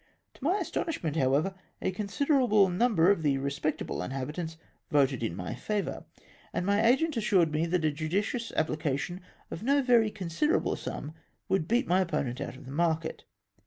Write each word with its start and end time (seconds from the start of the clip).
To 0.33 0.43
my 0.43 0.57
astonishment, 0.57 1.15
however, 1.15 1.53
a 1.79 1.91
considerable 1.91 2.69
number 2.69 3.11
of 3.11 3.19
180 3.23 3.35
NOVEL 3.35 3.45
ELECTION 3.45 3.61
TACTICS. 3.61 3.61
the 3.61 3.67
respectable 3.67 4.01
inliabitants 4.01 4.57
voted 4.89 5.21
in 5.21 5.35
my 5.35 5.53
favour, 5.53 6.05
and 6.51 6.65
my 6.65 6.83
agent 6.83 7.17
assured 7.17 7.51
me 7.51 7.67
that 7.67 7.85
a 7.85 7.91
judicious 7.91 8.51
apphcation 8.53 9.19
of 9.51 9.61
no 9.61 9.83
very 9.83 10.09
considerable 10.09 10.75
sum, 10.75 11.13
would 11.47 11.67
beat 11.67 11.85
my 11.87 12.01
opponent 12.01 12.41
out 12.41 12.55
of 12.57 12.65
the 12.65 12.71
market. 12.71 13.25